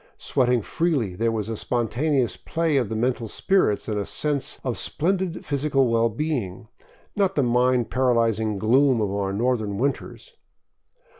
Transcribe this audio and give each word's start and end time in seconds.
Sweating 0.17 0.63
freely, 0.63 1.13
there 1.15 1.31
was 1.31 1.47
a 1.47 1.55
spontaneous 1.55 2.35
play 2.35 2.77
of 2.77 2.89
the 2.89 2.95
mental 2.95 3.27
spirits 3.27 3.87
and 3.87 3.99
a 3.99 4.05
sense 4.07 4.59
of 4.63 4.75
splendid 4.75 5.33
phys 5.43 5.69
ical 5.69 5.91
well 5.91 6.09
being, 6.09 6.67
not 7.15 7.35
the 7.35 7.43
mind 7.43 7.91
paralyzing 7.91 8.57
gloom 8.57 8.99
of 8.99 9.11
our 9.11 9.31
northern 9.31 9.77
win 9.77 9.93
ters. 9.93 10.33